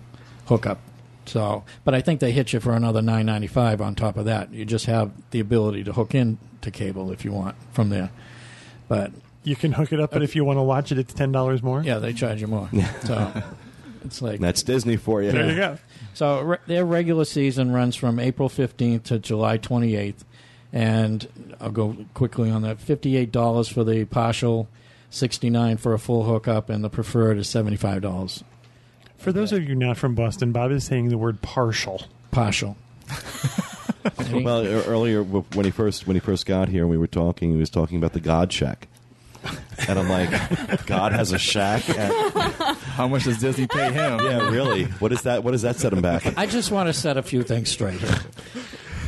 [0.46, 0.78] hookup.
[1.26, 4.24] So, but I think they hit you for another nine ninety five on top of
[4.24, 4.52] that.
[4.52, 8.10] You just have the ability to hook in to cable if you want from there.
[8.88, 9.12] But
[9.44, 11.82] you can hook it up, but if you want to watch it, it's $10 more.
[11.82, 12.68] yeah, they charge you more.
[13.04, 13.42] so
[14.04, 15.32] it's like that's Disney for you.
[15.32, 15.78] There you go.
[16.14, 20.24] So re- their regular season runs from April 15th to July 28th,
[20.72, 22.80] and I'll go quickly on that.
[22.80, 24.68] Fifty-eight dollars for the partial,
[25.10, 28.42] sixty-nine for a full hookup, and the preferred is seventy-five dollars
[29.22, 32.02] For those of you not from Boston, Bob is saying the word partial.
[32.30, 32.76] partial.
[34.32, 37.06] Well, e- earlier w- when he first when he first got here and we were
[37.06, 38.88] talking, he was talking about the God Shack,
[39.86, 41.88] and I'm like, God has a shack.
[41.88, 42.10] At,
[42.78, 44.18] How much does Disney pay him?
[44.20, 44.84] yeah, really.
[44.84, 45.44] What is that?
[45.44, 46.36] What does that set him back?
[46.36, 48.00] I just want to set a few things straight.
[48.00, 48.18] here.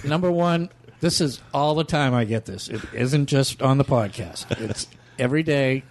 [0.05, 0.69] Number one,
[1.01, 2.69] this is all the time I get this.
[2.69, 4.47] It isn't just on the podcast.
[4.61, 4.87] It's
[5.19, 5.83] every day.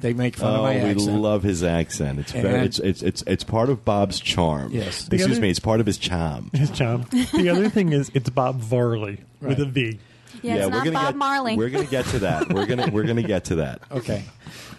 [0.00, 1.20] They make fun of Oh, my we accent.
[1.20, 2.18] love his accent.
[2.20, 4.72] It's very, it's, it's it's it's part of Bob's charm.
[4.72, 5.04] Yes.
[5.04, 5.50] The Excuse other- me.
[5.50, 6.50] It's part of his charm.
[6.54, 7.08] His job.
[7.10, 9.98] the other thing is it's Bob Varley with a V.
[10.42, 11.56] yeah, it's not we're gonna Bob get, Marley.
[11.56, 12.52] We're gonna get to that.
[12.52, 13.82] We're gonna we're gonna get to that.
[13.90, 14.24] Okay.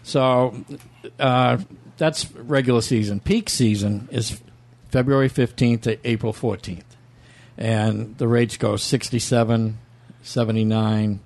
[0.04, 0.56] So
[1.20, 1.60] uh,
[1.98, 3.20] that's regular season.
[3.20, 4.42] Peak season is
[4.90, 6.82] February 15th to April 14th.
[7.58, 9.78] And the rates go 67,
[10.24, 11.20] 79,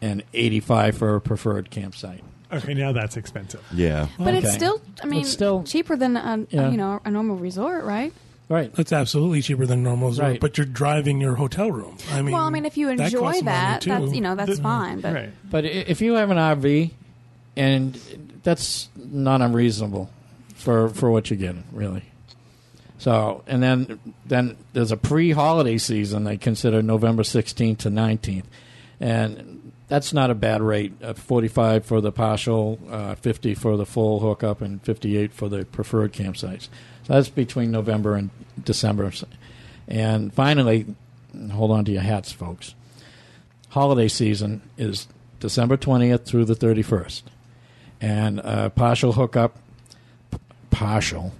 [0.00, 2.22] and 85 for a preferred campsite.
[2.52, 3.64] Okay, now that's expensive.
[3.74, 4.06] Yeah.
[4.18, 4.56] but it's Okay.
[4.56, 6.70] still, I mean, It's still- cheaper than a, Yeah.
[6.70, 8.12] you know a normal resort, right?
[8.48, 8.72] Right.
[8.78, 10.40] It's absolutely cheaper than normal resort, Right.
[10.40, 11.96] but you're driving your hotel room.
[12.12, 13.90] I mean, well, I mean, if you enjoy costs money, that, too.
[13.90, 15.00] that's you know that's The- fine.
[15.00, 15.30] But right.
[15.50, 16.92] But i- if you have an RV,
[17.56, 17.98] and
[18.44, 20.08] that's not unreasonable
[20.54, 22.04] for, for what you're getting, really.
[22.98, 28.44] So, and then then there's a pre-holiday season they consider November 16th to 19th,
[29.00, 29.55] and
[29.88, 30.92] that's not a bad rate.
[31.02, 35.64] Uh, 45 for the partial, uh, 50 for the full hookup, and 58 for the
[35.64, 36.68] preferred campsites.
[37.04, 38.30] So that's between November and
[38.62, 39.12] December.
[39.86, 40.86] And finally,
[41.52, 42.74] hold on to your hats, folks.
[43.68, 45.06] Holiday season is
[45.38, 47.22] December 20th through the 31st,
[48.00, 49.56] and uh, partial hookup,
[50.30, 50.38] p-
[50.70, 51.32] partial.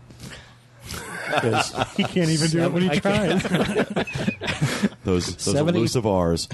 [1.42, 3.42] is He can't even do it when he tries.
[5.04, 6.48] Those those 70 elusive R's.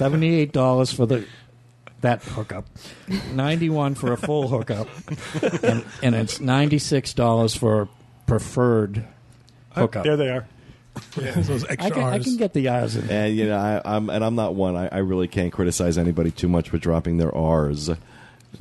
[0.00, 1.26] Seventy-eight dollars for the
[2.00, 2.64] that hookup,
[3.32, 4.88] ninety-one for a full hookup,
[5.62, 7.86] and, and it's ninety-six dollars for
[8.26, 9.04] preferred
[9.74, 10.04] hookup.
[10.04, 10.46] there they are.
[11.20, 12.24] Yeah, those I extra can, I R's.
[12.24, 13.10] can get the R's in.
[13.10, 14.74] And you know, I, I'm and I'm not one.
[14.74, 17.90] I, I really can't criticize anybody too much for dropping their R's.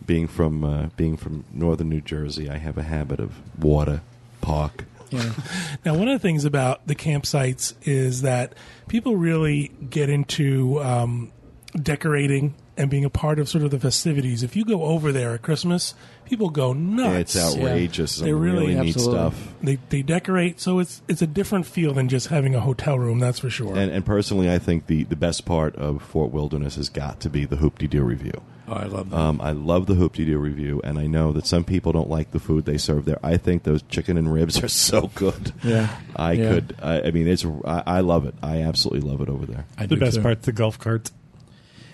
[0.06, 3.32] Being from uh, being from northern New Jersey, I have a habit of
[3.64, 4.02] water,
[4.42, 4.84] park.
[5.10, 5.32] Yeah.
[5.86, 8.54] Now, one of the things about the campsites is that
[8.88, 11.32] people really get into um,
[11.76, 14.44] decorating and being a part of sort of the festivities.
[14.44, 15.94] If you go over there at Christmas,
[16.30, 17.36] people go nuts.
[17.36, 18.16] It's outrageous.
[18.18, 19.54] Some They really- really, neat stuff.
[19.62, 23.20] They they decorate, so it's it's a different feel than just having a hotel room.
[23.20, 23.76] That's for sure.
[23.76, 27.30] And, and personally, I think the, the best part of Fort Wilderness has got to
[27.30, 28.42] be the Hoop-Dee-Doo Revue.
[28.68, 29.18] Oh, I love that.
[29.20, 32.40] Um, I love the Hoop-Dee-Doo Revue, and I know that some people don't like the
[32.40, 33.18] food they serve there.
[33.24, 35.54] I think those chicken and ribs are so good.
[35.64, 35.90] Yeah.
[36.16, 36.50] I Yeah.
[36.50, 36.76] could.
[36.82, 37.44] I, I mean, it's.
[37.66, 38.36] I, I love it.
[38.44, 39.66] I absolutely love it over there.
[39.78, 40.22] I The do best too.
[40.22, 41.12] part's the golf carts.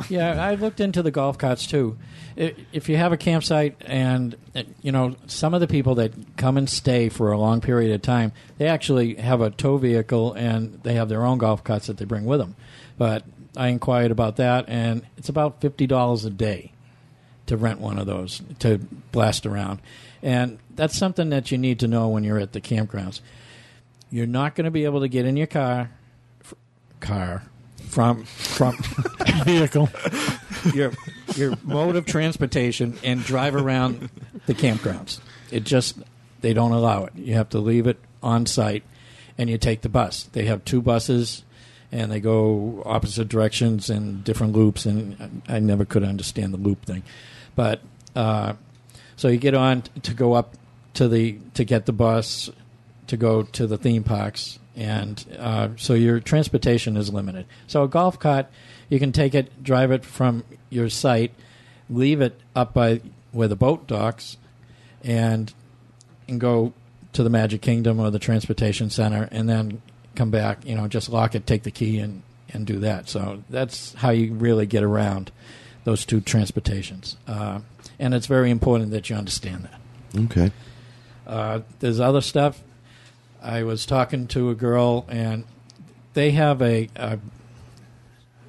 [0.09, 1.97] Yeah, I looked into the golf carts too.
[2.35, 6.57] If you have a campsite and uh, you know some of the people that come
[6.57, 10.81] and stay for a long period of time, they actually have a tow vehicle and
[10.83, 12.55] they have their own golf carts that they bring with them.
[12.97, 13.23] But
[13.55, 16.73] I inquired about that, and it's about fifty dollars a day
[17.45, 18.79] to rent one of those to
[19.11, 19.81] blast around,
[20.21, 23.21] and that's something that you need to know when you're at the campgrounds.
[24.11, 25.91] You're not going to be able to get in your car,
[26.99, 27.43] car
[27.95, 28.75] from from
[29.45, 29.89] Vehicle.
[30.73, 30.91] your
[31.37, 34.09] your mode of transportation and drive around
[34.47, 35.19] the campgrounds.
[35.49, 35.95] It just
[36.41, 37.13] they don't allow it.
[37.15, 38.83] You have to leave it on site,
[39.37, 40.23] and you take the bus.
[40.33, 41.45] They have two buses,
[41.89, 46.83] and they go opposite directions and different loops, and I never could understand the loop
[46.83, 47.03] thing.
[47.55, 47.79] But
[48.13, 48.55] uh,
[49.15, 50.55] so you get on to go up
[50.95, 52.49] to the to get the bus
[53.07, 57.45] to go to the theme parks, and uh, so your transportation is limited.
[57.67, 58.47] So a golf cart,
[58.89, 61.31] you can take it, drive it from your site,
[61.89, 64.37] leave it up by where the boat docks,
[65.03, 65.53] and
[66.27, 66.73] and go
[67.13, 69.81] to the Magic Kingdom or the transportation center, and then
[70.15, 70.65] come back.
[70.65, 73.09] You know, just lock it, take the key, and and do that.
[73.09, 75.31] So that's how you really get around
[75.83, 77.17] those two transportations.
[77.27, 77.59] Uh,
[77.99, 80.21] and it's very important that you understand that.
[80.25, 80.51] Okay.
[81.25, 82.61] Uh, there's other stuff.
[83.45, 85.45] I was talking to a girl, and
[86.13, 87.19] they have a a,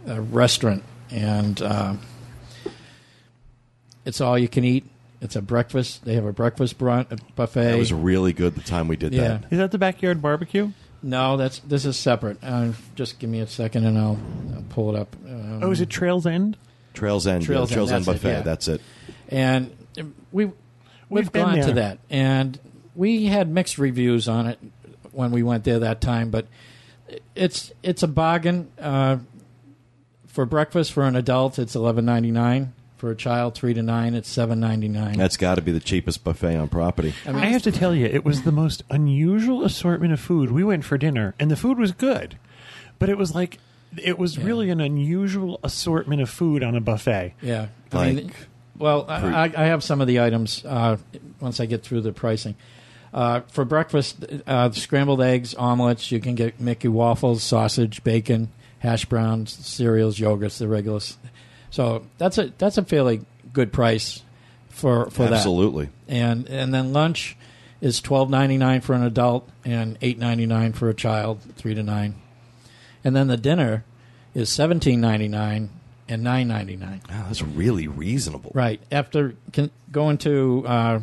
[0.07, 1.95] a restaurant, and uh,
[4.05, 4.85] it's all you can eat.
[5.21, 6.05] It's a breakfast.
[6.05, 7.73] They have a breakfast brun- buffet.
[7.73, 9.29] That was really good the time we did yeah.
[9.29, 9.45] that.
[9.51, 10.71] Is that the backyard barbecue?
[11.03, 12.39] No, that's this is separate.
[12.43, 14.19] Uh, just give me a second, and I'll,
[14.55, 15.15] I'll pull it up.
[15.27, 16.57] Um, Oh, is it Trails End?
[16.95, 18.33] Trails End, Trails yeah, End, Trails End that's it, Buffet.
[18.33, 18.41] yeah.
[18.43, 18.81] That's it.
[19.29, 19.77] and
[20.33, 20.55] we we've,
[21.09, 22.59] We've been gone to that, and
[22.95, 24.59] we had mixed reviews on it
[25.17, 26.31] when we went there that time.
[26.31, 26.47] But
[27.35, 29.19] it's it's a bargain uh,
[30.27, 31.59] for breakfast for an adult.
[31.59, 34.15] It's eleven ninety nine for a child, three to nine.
[34.15, 35.19] It's seven ninety nine.
[35.19, 37.15] That's got to be the cheapest buffet on property.
[37.27, 40.51] I mean, I have to tell you, it was the most unusual assortment of food.
[40.53, 42.39] We went for dinner, and the food was good,
[42.99, 43.59] but it was like
[44.03, 44.45] it was Yeah.
[44.45, 47.35] really an unusual assortment of food on a buffet.
[47.41, 48.33] Yeah, I Like mean,
[48.79, 49.33] well, fruit.
[49.33, 50.99] I, I have some of the items uh,
[51.41, 52.57] once I get through the pricing.
[53.15, 56.13] Uh, for breakfast, uh, scrambled eggs, omelets.
[56.13, 61.17] You can get Mickey waffles, sausage, bacon, hash browns, cereals, yogurts, the regulars.
[61.71, 64.23] So that's a that's a fairly good price
[64.69, 65.33] for for that.
[65.33, 65.89] Absolutely.
[66.09, 67.37] And and then lunch
[67.81, 71.75] is twelve ninety nine for an adult and eight ninety nine for a child, three
[71.75, 72.17] to nine.
[73.03, 73.85] And then the dinner
[74.35, 75.71] is seventeen ninety nine
[76.09, 77.01] and nine ninety nine.
[77.09, 78.51] Wow, that's really reasonable.
[78.55, 79.35] Right after
[79.91, 81.01] going to uh,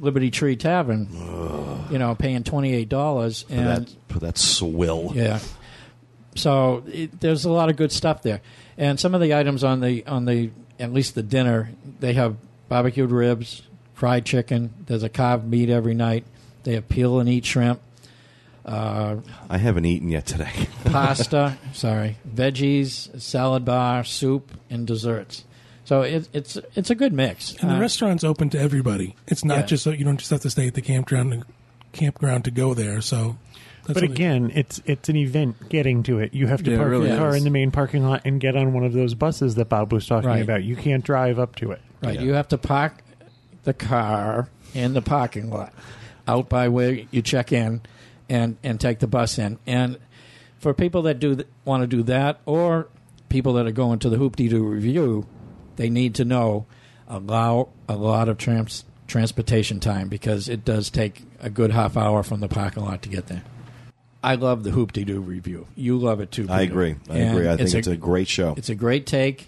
[0.00, 1.08] Liberty Tree Tavern,
[1.90, 5.12] you know, paying twenty eight dollars For and that, for that swill.
[5.14, 5.40] yeah.
[6.34, 8.40] So it, there's a lot of good stuff there,
[8.76, 12.36] and some of the items on the on the at least the dinner they have
[12.68, 13.62] barbecued ribs,
[13.94, 14.72] fried chicken.
[14.86, 16.24] There's a carved meat every night.
[16.64, 17.80] They have peel and eat shrimp,
[18.66, 19.16] uh,
[19.48, 20.50] I haven't eaten yet today.
[20.84, 21.56] pasta.
[21.72, 25.44] sorry, veggies, salad bar, soup, and desserts.
[25.86, 27.54] So it, it's it's a good mix.
[27.60, 29.14] And the Uh, restaurant's open to everybody.
[29.26, 29.66] It's not Yeah.
[29.66, 31.44] just so you don't just have to stay at the campground
[31.92, 33.00] campground to go there.
[33.00, 33.36] So,
[33.86, 36.34] that's but again, it's it's an event getting to it.
[36.34, 37.36] You have to Yeah, park really your car is.
[37.36, 40.06] in the main parking lot and get on one of those buses that Bob was
[40.06, 40.42] talking Right.
[40.42, 40.64] about.
[40.64, 41.80] You can't drive up to it.
[42.02, 42.16] Right.
[42.16, 42.22] Yeah.
[42.22, 43.02] You have to park
[43.64, 45.72] the car in the parking lot
[46.28, 47.80] out by where you check in
[48.28, 49.58] and, and take the bus in.
[49.68, 49.98] And
[50.58, 52.88] for people that do th- want to do that or
[53.28, 55.24] people that are going to the Hoop Dee Doo Revue,
[55.76, 56.66] they need to know
[57.08, 62.22] allow a lot of trans- transportation time because it does take a good half hour
[62.22, 63.42] from the parking lot to get there.
[64.22, 65.66] I love the Hoop Dee Doo Revue.
[65.76, 66.46] You love it too.
[66.50, 66.96] I agree.
[67.08, 67.48] I And agree.
[67.48, 68.54] I think it's a, great show.
[68.56, 69.46] it's a great take,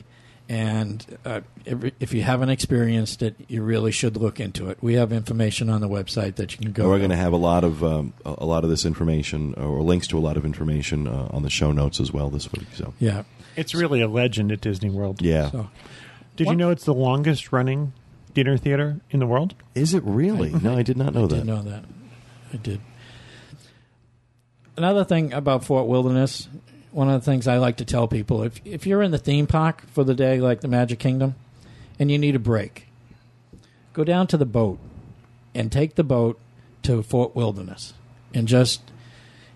[0.49, 4.79] and uh, if, if you haven't experienced it, you really should look into it.
[4.81, 6.85] We have information on the website that you can go.
[6.85, 9.55] And we're going to have a lot of um, a a lot of this information
[9.55, 12.51] or links to a lot of information uh, on the show notes as well this
[12.53, 12.69] week.
[12.75, 13.25] So yeah.
[13.57, 15.21] It's really a legend at Disney World.
[15.21, 15.69] yeah, So
[16.39, 17.93] Did What- you know it's the longest running
[18.33, 19.55] dinner theater in the world?
[19.75, 20.51] is it really?
[20.53, 21.35] No, I did not know I that.
[21.35, 21.85] I did know that.
[22.55, 22.81] I did.
[24.77, 26.49] Another thing about Fort Wilderness,
[26.93, 29.47] one of the things I like to tell people, if if you're in the theme
[29.49, 31.35] park for the day, like the Magic Kingdom,
[31.99, 32.87] and you need a break,
[33.93, 34.79] go down to the boat
[35.55, 36.39] and take the boat
[36.85, 37.95] to Fort Wilderness,
[38.33, 38.81] and just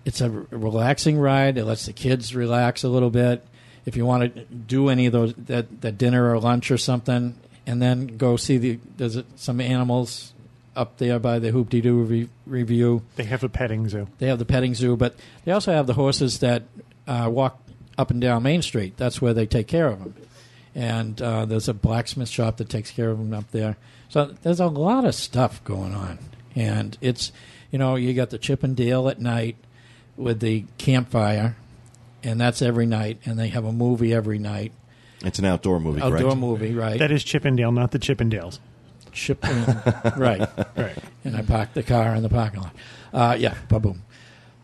[0.04, 1.56] it's a relaxing ride.
[1.56, 3.46] It lets the kids relax a little bit.
[3.84, 7.34] If you want to do any of those that, that dinner or lunch or something,
[7.66, 10.32] and then go see the there's some animals
[10.74, 13.02] up there by the Hoop Dee Doo re- review.
[13.16, 14.08] They have a petting zoo.
[14.18, 16.62] They have the petting zoo, but they also have the horses that
[17.06, 17.60] uh, walk
[17.98, 18.96] up and down Main Street.
[18.96, 20.14] That's where they take care of them.
[20.74, 23.76] And uh, there's a blacksmith shop that takes care of them up there.
[24.08, 26.18] So there's a lot of stuff going on.
[26.54, 27.32] And it's,
[27.70, 29.56] you know, you got the Chip and Dale at night
[30.16, 31.56] with the campfire,
[32.22, 33.18] and that's every night.
[33.24, 34.72] And they have a movie every night.
[35.24, 36.36] It's an outdoor movie, Outdoor correct?
[36.36, 36.98] movie, right?
[36.98, 38.58] That is Chippendale, not the Chippendales.
[39.12, 39.66] Chip and,
[40.16, 40.40] right.
[40.76, 40.98] Right.
[41.24, 42.74] and I parked the car in the parking lot.
[43.12, 44.02] Uh, yeah, boom.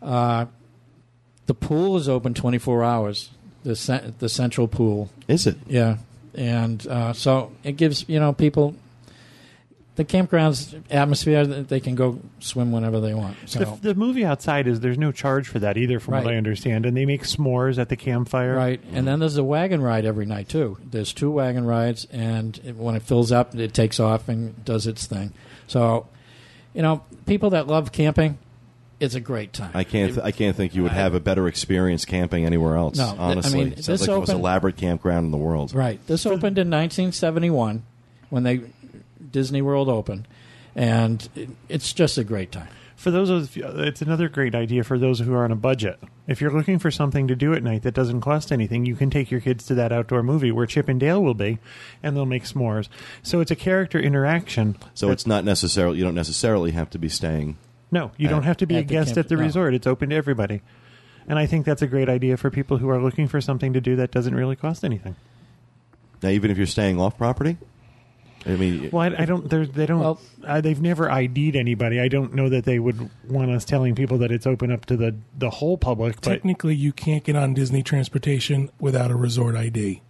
[0.03, 0.47] Uh,
[1.47, 3.31] the pool is open 24 hours.
[3.65, 5.57] The cen- the central pool, Is it?
[5.67, 5.99] yeah,
[6.35, 8.75] and uh, so it gives you know people
[9.99, 13.37] the campground's atmosphere, that they can go swim whenever they want.
[13.47, 13.59] So.
[13.59, 16.25] The, the movie outside is there's no charge for that either, from Right.
[16.25, 18.55] what I understand, and they make s'mores at the campfire.
[18.55, 20.79] Right, and then there's a wagon ride every night too.
[20.89, 24.87] There's two wagon rides, and it, when it fills up, it takes off and does
[24.87, 25.33] its thing.
[25.67, 26.07] So,
[26.75, 28.39] you know, people that love camping,
[29.01, 29.73] it's a great time.
[29.75, 30.15] I can't.
[30.15, 32.97] Th- I can't think you would have a better experience camping anywhere else.
[32.99, 35.39] No, th- I honestly, mean, Sounds this like the most open- elaborate campground in the
[35.39, 35.75] world.
[35.75, 35.99] Right.
[36.07, 37.83] This opened in 1971
[38.31, 38.61] when they
[39.31, 40.27] Disney World open,
[40.75, 42.69] and it, it's just a great time.
[42.97, 46.01] For those of it's another great idea for those who are on a budget.
[46.27, 49.09] If you're looking for something to do at night that doesn't cost anything, you can
[49.09, 51.61] take your kids to that outdoor movie where Chip and Dale will be,
[52.03, 52.89] and they'll make s'mores.
[53.23, 54.77] So it's a character interaction.
[54.95, 55.99] So that- it's not necessarily.
[55.99, 57.57] You don't necessarily have to be staying.
[57.93, 59.43] no, you don't have to be a guest camp- at the no.
[59.43, 59.75] resort.
[59.75, 60.61] It's open to everybody,
[61.29, 63.81] and I think that's a great idea for people who are looking for something to
[63.81, 65.15] do that doesn't really cost anything.
[66.21, 67.59] Now, even if you're staying off property.
[68.47, 69.49] I mean, Well, I, I don't.
[69.51, 70.01] they're- They don't.
[70.01, 72.01] Well- uh, they've never ID'd anybody.
[72.01, 74.97] I don't know that they would want us telling people that it's open up to
[74.97, 76.17] the the whole public.
[76.17, 80.03] But Technically, you can't get on Disney transportation without a resort ID.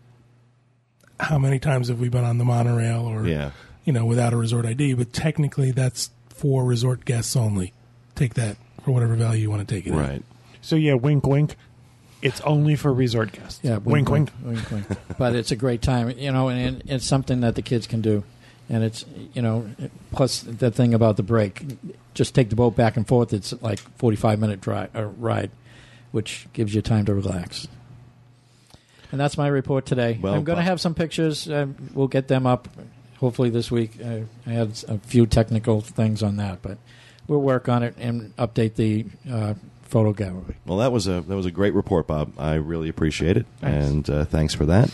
[1.20, 3.50] How many times have we been on the monorail or yeah.
[3.84, 4.94] you know without a resort ID?
[4.94, 7.72] But technically, that's for resort guests only.
[8.14, 9.92] Take that for whatever value you want to take it.
[9.92, 9.98] at.
[9.98, 10.22] Right.
[10.60, 11.56] so yeah, wink, wink.
[12.20, 13.60] It's only for resort guests.
[13.62, 14.30] Yeah, wink, wink.
[14.42, 14.86] wink, wink.
[15.18, 18.24] but it's a great time, you know, and it's something that the kids can do,
[18.68, 19.04] and it's
[19.34, 19.70] you know,
[20.10, 21.62] plus the thing about the break,
[22.14, 23.32] just take the boat back and forth.
[23.32, 25.50] It's like forty-five minute drive uh, ride,
[26.10, 27.68] which gives you time to relax.
[29.10, 30.18] And that's my report today.
[30.20, 31.48] Well, I'm going to have some pictures.
[31.48, 32.68] Uh, we'll get them up,
[33.18, 33.92] hopefully this week.
[34.04, 36.76] Uh, I had a few technical things on that, but
[37.26, 39.54] we'll work on it and update the uh,
[39.88, 40.56] photo gallery.
[40.66, 42.32] Well, that was a that was a great report, Bob.
[42.38, 43.88] I really appreciate it, Thanks.
[43.88, 44.90] and uh, thanks for that.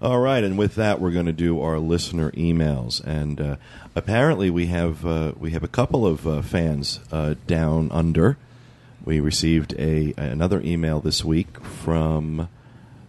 [0.00, 3.56] All right, and with that, we're going to do our listener emails, and uh,
[3.94, 8.36] apparently we have uh, we have a couple of uh, fans uh, down under.
[9.04, 12.48] We received a another email this week from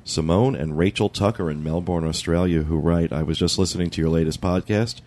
[0.06, 4.12] Simone and Rachel Tucker in Melbourne, Australia, who write, "I was just listening to your
[4.12, 5.02] latest podcast,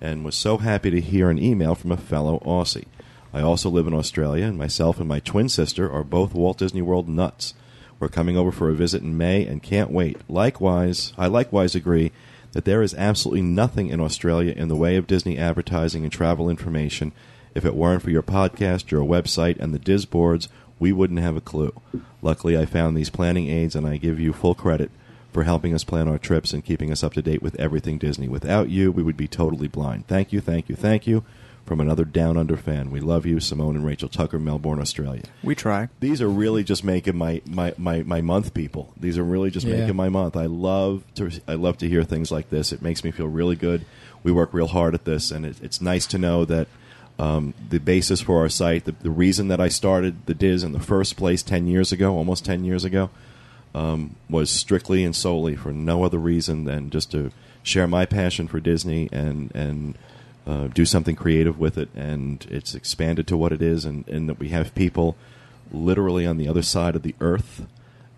[0.00, 2.86] and was so happy to hear an email from a fellow Aussie.
[3.32, 6.82] I also live in Australia, and myself and my twin sister are both Walt Disney
[6.82, 7.54] World nuts.
[8.00, 10.18] We're coming over for a visit in May and can't wait.
[10.28, 12.12] Likewise, I likewise agree
[12.52, 16.48] that there is absolutely nothing in Australia in the way of Disney advertising and travel
[16.48, 17.12] information.
[17.54, 21.36] If it weren't for your podcast, your website, and the DIS boards, we wouldn't have
[21.36, 21.74] a clue.
[22.22, 24.90] Luckily, I found these planning aids, and I give you full credit
[25.32, 28.28] for helping us plan our trips and keeping us up to date with everything Disney.
[28.28, 30.06] Without you, we would be totally blind.
[30.06, 31.24] Thank you, thank you, thank you.
[31.68, 32.90] From another Down Under fan.
[32.90, 35.24] We love you, Simone and Rachel Tucker, Melbourne, Australia.
[35.42, 35.90] We try.
[36.00, 38.90] These are really just making my, my, my, my month, people.
[38.98, 39.80] These are really just Yeah.
[39.80, 40.34] making my month.
[40.34, 42.72] I love to I love to hear things like this.
[42.72, 43.84] It makes me feel really good.
[44.22, 46.68] We work real hard at this, and it, it's nice to know that
[47.18, 50.72] um, the basis for our site, the, the reason that I started the DIS in
[50.72, 53.10] the first place ten years ago, almost ten years ago,
[53.74, 57.30] um, was strictly and solely for no other reason than just to
[57.62, 59.98] share my passion for Disney and and
[60.48, 61.90] uh, do something creative with it.
[61.94, 65.16] And it's expanded to what it is, and, and that we have people
[65.70, 67.66] literally on the other side of the earth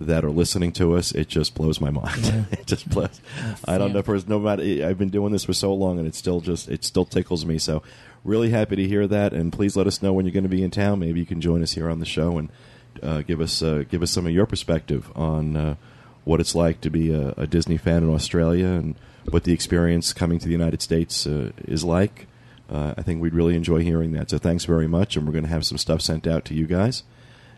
[0.00, 1.12] that are listening to us.
[1.12, 2.24] It just blows my mind.
[2.24, 2.44] Yeah.
[2.52, 3.20] it just blows.
[3.66, 4.02] I don't know.
[4.02, 6.84] For no matter, I've been doing this for so long, and it still just it
[6.84, 7.58] still tickles me.
[7.58, 7.82] So
[8.24, 10.62] really happy to hear that, and please let us know when you're going to be
[10.62, 11.00] in town.
[11.00, 12.48] Maybe you can join us here on the show and
[13.02, 15.74] uh, give us uh, give us some of your perspective on uh,
[16.24, 18.94] what it's like to be a, a Disney fan in Australia and
[19.32, 22.26] what the experience coming to the United States uh, is like.
[22.68, 24.30] Uh, I think we'd really enjoy hearing that.
[24.30, 26.66] So thanks very much, and we're going to have some stuff sent out to you
[26.66, 27.02] guys.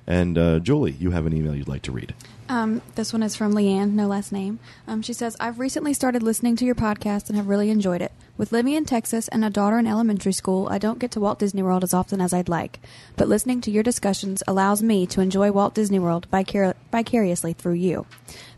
[0.07, 2.15] And uh, Julie, you have an email you'd like to read.
[2.49, 4.59] Um, this one is from Leanne, no last name.
[4.87, 8.12] Um, she says, I've recently started listening to your podcast and have really enjoyed it.
[8.37, 11.38] With living in Texas and a daughter in elementary school, I don't get to Walt
[11.38, 12.81] Disney World as often as I'd like.
[13.17, 17.74] But listening to your discussions allows me to enjoy Walt Disney World vicar- vicariously through
[17.74, 18.07] you.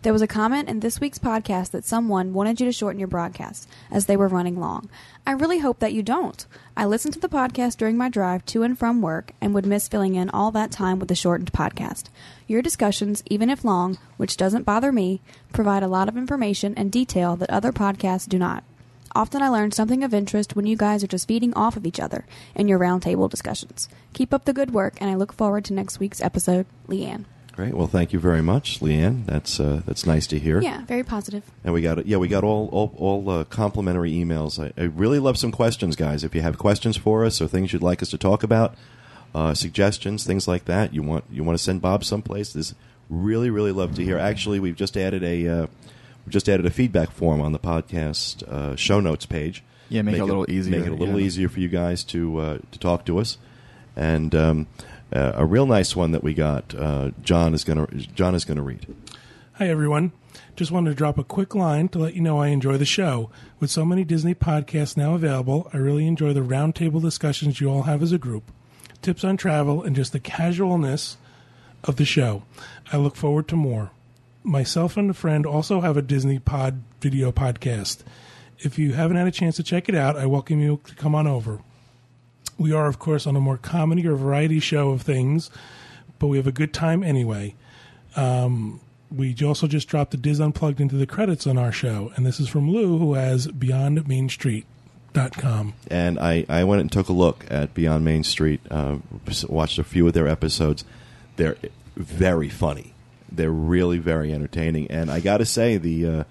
[0.02, 3.08] There was a comment in this week's podcast that someone wanted you to shorten your
[3.08, 4.88] broadcasts as they were running long.
[5.26, 6.44] I really hope that you don't.
[6.76, 9.88] I listened to the podcast during my drive to and from work and would miss
[9.88, 12.04] filling in all that time with the shortened podcast.
[12.46, 16.92] Your discussions, even if long, which doesn't bother me, provide a lot of information and
[16.92, 18.64] detail that other podcasts do not.
[19.14, 22.00] Often I learn something of interest when you guys are just feeding off of each
[22.00, 23.88] other in your roundtable discussions.
[24.12, 26.66] Keep up the good work, and I look forward to next week's episode.
[26.86, 27.24] Leanne.
[27.54, 27.72] Great.
[27.72, 29.26] Well, thank you very much, Leanne.
[29.26, 30.60] That's uh, that's nice to hear.
[30.60, 31.44] Yeah, very positive.
[31.62, 34.58] And we got yeah, we got all all, all uh, complimentary emails.
[34.58, 36.24] I, I really love some questions, guys.
[36.24, 38.74] If you have questions for us or things you'd like us to talk about,
[39.36, 42.52] uh, suggestions, things like that, you want you want to send Bob someplace.
[42.52, 42.74] This
[43.08, 44.18] really really love to hear.
[44.18, 45.66] Actually, we've just added a uh,
[46.26, 49.62] we just added a feedback form on the podcast uh, show notes page.
[49.90, 51.26] Yeah, make it a little easier, Make it a little yeah.
[51.26, 53.38] easier for you guys to uh, to talk to us.
[53.96, 54.66] And um,
[55.14, 56.74] uh, a real nice one that we got.
[56.74, 58.86] Uh, John is gonna John is gonna read.
[59.54, 60.12] Hi, everyone.
[60.56, 63.30] Just wanted to drop a quick line to let you know I enjoy the show.
[63.60, 67.82] With so many Disney podcasts now available, I really enjoy the roundtable discussions you all
[67.82, 68.50] have as a group,
[69.02, 71.16] tips on travel, and just the casualness
[71.84, 72.42] of the show.
[72.92, 73.90] I look forward to more.
[74.42, 78.02] Myself and a friend also have a Disney Pod video podcast.
[78.58, 81.14] If you haven't had a chance to check it out, I welcome you to come
[81.14, 81.60] on over.
[82.58, 85.50] We are, of course, on a more comedy or variety show of things,
[86.18, 87.54] but we have a good time anyway.
[88.16, 88.80] Um,
[89.10, 92.40] we also just dropped the DIS Unplugged into the credits on our show, and this
[92.40, 95.74] is from Lou, who has BeyondMainStreet.com.
[95.88, 98.96] and I, I went and took a look at Beyond Main Street, uh,
[99.48, 100.84] watched a few of their episodes.
[101.36, 101.56] They're
[101.96, 102.94] very funny.
[103.30, 106.06] They're really very entertaining, and I got to say the.
[106.06, 106.24] Uh,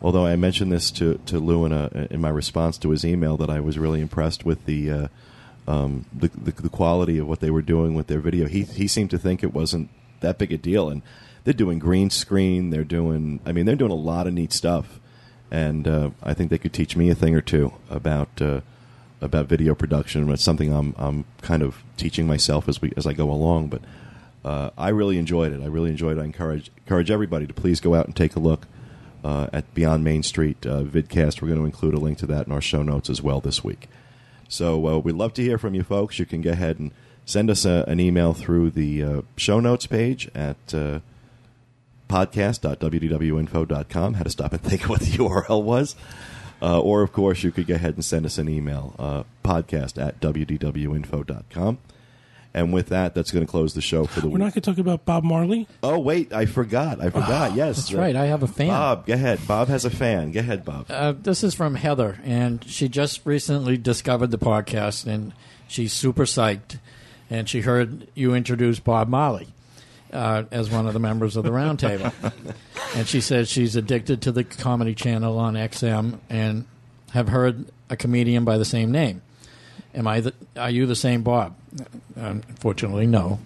[0.00, 3.36] although I mentioned this to to Lou in, a, in my response to his email,
[3.36, 4.90] that I was really impressed with the.
[4.90, 5.08] Uh,
[5.66, 8.46] um, the, the the quality of what they were doing with their video.
[8.46, 9.90] He he seemed to think it wasn't
[10.20, 11.02] that big a deal, and
[11.44, 12.70] they're doing green screen.
[12.70, 13.40] They're doing.
[13.44, 15.00] I mean, they're doing a lot of neat stuff,
[15.50, 18.60] and uh, I think they could teach me a thing or two about uh,
[19.20, 20.28] about video production.
[20.30, 23.68] It's something I'm I'm kind of teaching myself as we as I go along.
[23.68, 23.82] But
[24.44, 25.62] uh, I really enjoyed it.
[25.62, 26.20] I really enjoyed it.
[26.20, 28.66] I encourage encourage everybody to please go out and take a look
[29.24, 31.42] uh, at Beyond Main Street uh, vidcast.
[31.42, 33.64] We're going to include a link to that in our show notes as well this
[33.64, 33.88] week.
[34.48, 36.18] So uh, we'd love to hear from you folks.
[36.18, 36.92] You can go ahead and
[37.24, 41.00] send us a, an email through the uh, show notes page at uh,
[42.08, 44.14] podcast.wdwinfo.com.
[44.14, 45.96] Had to stop and think what the URL was.
[46.62, 50.02] Uh, or, of course, you could go ahead and send us an email, uh, podcast
[50.02, 51.78] at wdwinfo.com.
[52.56, 54.32] And with that, that's going to close the show for the week.
[54.32, 55.68] We're not going to talk about Bob Marley.
[55.82, 57.02] oh, wait, I forgot.
[57.02, 57.54] I forgot.
[57.54, 57.76] yes.
[57.76, 58.16] That's uh, right.
[58.16, 58.68] I have a fan.
[58.68, 59.46] Bob, go ahead.
[59.46, 60.32] Bob has a fan.
[60.32, 60.86] Go ahead, Bob.
[60.88, 65.34] Uh, this is from Heather, and she just recently discovered the podcast, and
[65.68, 66.78] she's super psyched.
[67.28, 69.48] And she heard you introduce Bob Marley
[70.10, 72.10] uh, as one of the members of the roundtable.
[72.94, 76.64] and she says she's addicted to the comedy channel on XM and
[77.10, 79.20] have heard a comedian by the same name.
[79.96, 80.20] Am I?
[80.20, 81.56] The, are you the same Bob?
[82.14, 83.40] Unfortunately, no.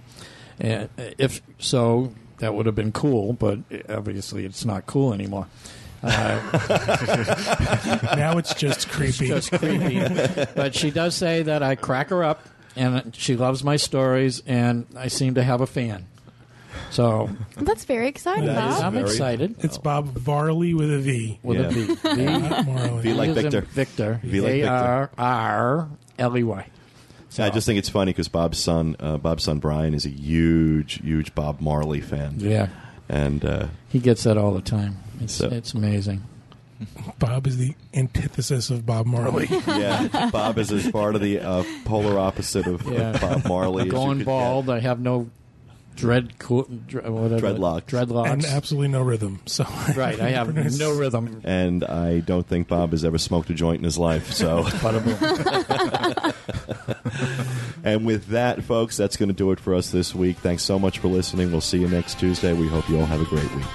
[0.59, 5.47] And if so, that would have been cool, but obviously it's not cool anymore.
[6.03, 6.41] Uh,
[8.17, 9.29] now it's just creepy.
[9.29, 10.01] just creepy.
[10.55, 12.47] but she does say that I crack her up,
[12.77, 16.07] and she loves my stories, and I seem to have a fan.
[16.91, 18.85] So That's very exciting, That is Bob.
[18.85, 19.57] I'm very- excited.
[19.61, 21.39] It's Bob Varley with a V.
[21.43, 21.67] With Yeah.
[21.67, 21.95] a V.
[21.95, 22.25] V.
[22.49, 23.03] Not Marley.
[23.03, 23.61] V like Victor.
[23.63, 24.21] Victor.
[24.23, 24.69] V like Victor.
[24.71, 25.89] R R
[26.21, 26.67] L E Y.
[27.39, 30.95] I just think it's funny because Bob's son, uh, Bob's son Brian, is a huge,
[31.01, 32.35] huge Bob Marley fan.
[32.39, 32.69] Yeah,
[33.09, 34.97] And uh, he gets that all the time.
[35.21, 36.25] It's So- it's amazing.
[37.19, 39.47] Bob is the antithesis of Bob Marley.
[39.67, 43.19] yeah, Bob is as part of the uh, polar opposite of, of Yeah.
[43.21, 43.83] Bob Marley.
[43.83, 44.71] as you Going could bald.
[44.71, 45.29] I have no
[46.01, 47.85] dread co- dre- whatever Dreadlocks.
[47.87, 48.31] Dreadlocks.
[48.31, 49.41] and absolutely no rhythm.
[49.47, 49.65] So
[49.97, 50.21] right.
[50.21, 51.41] I have no rhythm.
[51.45, 54.33] And I don't think Bob has ever smoked a joint in his life.
[54.33, 55.01] So, Bada
[57.85, 60.37] and with that, folks, that's going to do it for us this week.
[60.39, 61.51] Thanks so much for listening.
[61.53, 62.53] We'll see you next Tuesday.
[62.53, 63.67] We hope you all have a great week.